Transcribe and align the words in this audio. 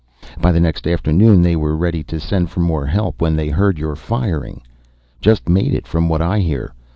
By 0.41 0.51
the 0.51 0.59
next 0.59 0.87
afternoon 0.87 1.43
they 1.43 1.55
were 1.55 1.77
ready 1.77 2.01
to 2.05 2.19
send 2.19 2.49
for 2.49 2.59
more 2.59 2.87
help 2.87 3.21
when 3.21 3.35
they 3.35 3.49
heard 3.49 3.77
your 3.77 3.95
firing. 3.95 4.61
Just 5.19 5.47
made 5.47 5.75
it, 5.75 5.85
from 5.85 6.09
what 6.09 6.23
I 6.23 6.39
hear. 6.39 6.73